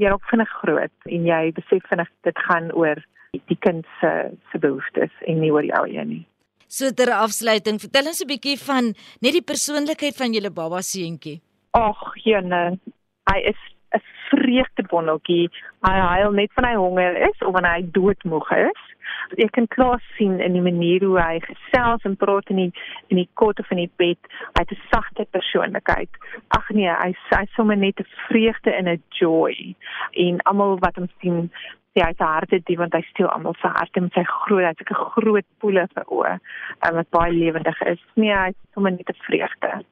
jy 0.00 0.12
raak 0.12 0.28
vinnig 0.30 0.52
groot 0.60 1.10
en 1.16 1.26
jy 1.28 1.42
besef 1.56 1.88
vinnig 1.90 2.12
dit 2.28 2.46
gaan 2.48 2.70
oor 2.72 3.00
die 3.48 3.58
kind 3.64 3.86
se 4.00 4.10
se 4.50 4.58
behoeftes 4.58 5.12
en 5.28 5.40
nie 5.40 5.50
oor 5.52 5.64
die 5.64 5.74
ou 5.76 5.86
een 5.88 6.08
nie. 6.08 6.24
So 6.68 6.90
ter 6.96 7.12
afsluiting, 7.12 7.80
vertel 7.80 8.08
ons 8.10 8.22
'n 8.24 8.28
bietjie 8.28 8.58
van 8.58 8.94
net 9.20 9.32
die 9.32 9.48
persoonlikheid 9.52 10.16
van 10.16 10.32
julle 10.32 10.50
baba 10.50 10.80
seentjie. 10.80 11.40
Ag, 11.72 12.00
jene, 12.24 12.78
hy 13.30 13.38
is 13.52 13.60
'n 13.94 14.02
vreugdebonneltjie. 14.30 15.50
Hy 15.82 15.96
huil 15.98 16.32
net 16.32 16.50
van 16.54 16.64
hy 16.64 16.74
honger 16.74 17.16
is 17.28 17.38
of 17.46 17.52
wanneer 17.52 17.72
hy 17.72 17.84
doodmoeg 17.92 18.50
is 18.52 18.82
jy 19.40 19.48
kan 19.54 19.68
klaar 19.72 20.00
sien 20.16 20.40
in 20.44 20.56
die 20.56 20.64
manier 20.64 21.04
hoe 21.04 21.18
hy 21.20 21.40
gesels 21.44 22.04
en 22.08 22.16
praat 22.20 22.50
in 22.52 22.60
die 22.60 22.70
in 23.12 23.20
die 23.20 23.28
kot 23.40 23.60
of 23.62 23.70
in 23.74 23.82
die 23.82 23.90
bed. 24.00 24.18
Hy 24.56 24.64
het 24.64 24.72
'n 24.72 24.88
sagte 24.90 25.26
persoonlikheid. 25.36 26.10
Ag 26.58 26.70
nee, 26.70 26.88
hy 26.88 27.14
hy 27.30 27.44
sommer 27.56 27.76
net 27.76 28.00
'n 28.00 28.08
vreugde 28.28 28.72
en 28.72 28.88
'n 28.88 29.02
joy. 29.20 29.74
En 30.12 30.42
almal 30.42 30.78
wat 30.78 30.96
hom 30.96 31.08
sien, 31.20 31.50
sê 31.94 32.04
hy 32.04 32.12
se 32.16 32.24
hart 32.24 32.50
het 32.50 32.66
die 32.66 32.76
want 32.76 32.92
hy 32.92 33.02
steel 33.02 33.28
almal 33.28 33.54
se 33.54 33.68
harte 33.68 34.00
met 34.00 34.12
sy 34.12 34.24
groot, 34.24 34.64
hy's 34.64 34.80
'n 34.80 34.94
groot 34.94 35.46
poele 35.58 35.88
vir 35.94 36.04
oë 36.04 36.38
en 36.80 36.94
wat 36.94 37.10
baie 37.10 37.32
lewendig 37.32 37.80
is. 37.82 38.00
Nee, 38.14 38.34
hy's 38.34 38.56
sommer 38.74 38.90
net 38.90 39.08
'n 39.08 39.22
vreugde. 39.28 39.84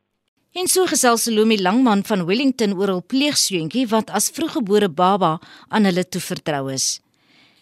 En 0.50 0.66
so 0.66 0.82
gesels 0.90 1.28
Salome 1.28 1.60
Langman 1.62 2.00
van 2.02 2.24
Wellington 2.26 2.72
oor 2.74 2.90
hul 2.90 3.04
pleegseentjie 3.06 3.84
wat 3.92 4.08
as 4.10 4.32
vroeggebore 4.34 4.88
baba 4.90 5.36
aan 5.70 5.86
hulle 5.86 6.02
toevertrou 6.02 6.72
is. 6.74 6.98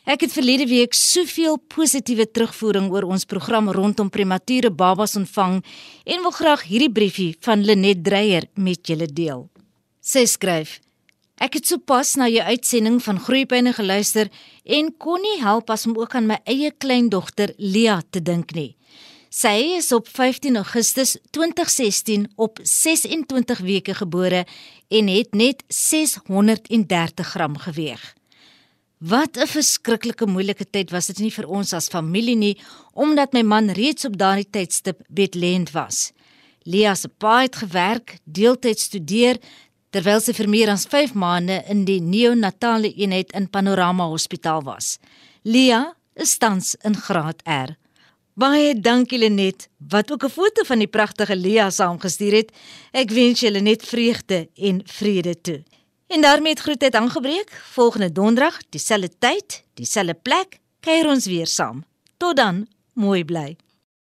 Ek 0.09 0.25
het 0.25 0.33
verlede 0.33 0.64
week 0.71 0.97
soveel 0.97 1.59
positiewe 1.68 2.25
terugvoering 2.33 2.87
oor 2.88 3.04
ons 3.12 3.28
program 3.28 3.68
rondom 3.76 4.08
premature 4.08 4.71
babas 4.73 5.19
ontvang 5.21 5.58
en 6.08 6.25
wil 6.25 6.32
graag 6.32 6.65
hierdie 6.71 6.89
briefie 6.89 7.34
van 7.45 7.60
Lenet 7.60 8.00
Dreyer 8.06 8.49
met 8.56 8.80
julle 8.89 9.10
deel. 9.12 9.45
Sy 10.00 10.25
skryf: 10.25 10.78
Ek 11.36 11.60
het 11.60 11.69
sopas 11.69 12.15
na 12.17 12.30
jou 12.32 12.41
uitsending 12.41 13.02
van 13.04 13.21
Groeipyne 13.21 13.76
geluister 13.76 14.32
en 14.65 14.89
kon 14.97 15.21
nie 15.21 15.36
help 15.45 15.69
as 15.69 15.84
om 15.84 15.93
ook 16.00 16.17
aan 16.17 16.32
my 16.32 16.41
eie 16.49 16.73
kleindogter 16.73 17.52
Lia 17.58 18.00
te 18.00 18.25
dink 18.25 18.56
nie. 18.56 18.77
Sy 19.28 19.76
is 19.76 19.93
op 19.93 20.08
15 20.08 20.56
Augustus 20.56 21.17
2016 21.30 22.30
op 22.36 22.58
26 22.62 23.58
weke 23.58 23.95
gebore 23.95 24.47
en 24.88 25.08
het 25.12 25.34
net 25.36 25.64
630 25.69 27.26
gram 27.26 27.58
geweeg. 27.58 28.14
Wat 28.99 29.36
'n 29.36 29.47
verskriklike 29.47 30.26
moeilike 30.26 30.64
tyd 30.71 30.91
was 30.91 31.06
dit 31.06 31.19
nie 31.19 31.30
vir 31.30 31.47
ons 31.47 31.73
as 31.73 31.88
familie 31.88 32.36
nie, 32.36 32.58
omdat 32.93 33.32
my 33.32 33.43
man 33.43 33.71
reeds 33.71 34.04
op 34.04 34.17
daardie 34.17 34.50
tydstip 34.50 35.00
bedlend 35.08 35.71
was. 35.71 36.12
Lia 36.62 36.95
se 36.95 37.08
pa 37.08 37.41
het 37.41 37.56
gewerk, 37.56 38.19
deeltyd 38.25 38.78
studeer, 38.78 39.38
terwyl 39.91 40.21
sy 40.21 40.32
vir 40.32 40.49
meer 40.49 40.69
as 40.71 40.86
5 40.86 41.14
maande 41.14 41.64
in 41.69 41.84
die 41.84 42.00
neonatale 42.00 42.95
eenheid 42.95 43.32
in 43.32 43.50
Panorama 43.50 44.04
Hospitaal 44.04 44.62
was. 44.62 44.99
Lia 45.43 45.95
is 46.14 46.38
tans 46.38 46.75
in 46.82 46.97
graad 46.97 47.43
R. 47.47 47.76
Baie 48.38 48.70
dankie 48.78 49.18
Lenet, 49.18 49.64
wat 49.90 50.12
ook 50.12 50.24
'n 50.24 50.30
foto 50.30 50.62
van 50.64 50.78
die 50.78 50.86
pragtige 50.86 51.36
Lia 51.36 51.70
saamgestuur 51.70 52.32
het. 52.32 52.52
Ek 52.92 53.10
wens 53.10 53.40
julle 53.40 53.60
net 53.60 53.82
vreugde 53.82 54.48
en 54.54 54.80
vrede 54.84 55.40
toe. 55.40 55.62
En 56.06 56.20
daarmee 56.20 56.52
het 56.52 56.60
groet 56.60 56.82
het 56.82 56.94
aangebreek. 56.94 57.50
Volgende 57.50 58.12
donderdag, 58.12 58.58
dieselfde 58.68 59.10
tyd, 59.18 59.64
dieselfde 59.74 60.14
plek, 60.14 60.58
kuier 60.80 61.08
ons 61.08 61.26
weer 61.26 61.46
saam. 61.46 61.84
Tot 62.16 62.36
dan, 62.36 62.66
mooi 62.92 63.24
bly. 63.24 63.56